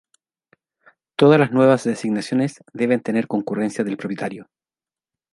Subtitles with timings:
[1.15, 4.49] Todas las nuevas designaciones deben tener concurrencia del propietario.